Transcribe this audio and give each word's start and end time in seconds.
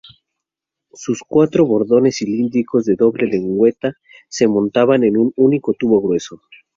Sus 0.93 1.19
cuatro 1.27 1.67
bordones 1.67 2.15
cilíndricos 2.17 2.85
de 2.85 2.95
doble 2.95 3.27
lengüeta 3.27 3.97
se 4.27 4.47
montaban 4.47 5.03
en 5.03 5.15
un 5.15 5.31
único 5.35 5.75
tubo 5.75 6.01
grueso. 6.01 6.41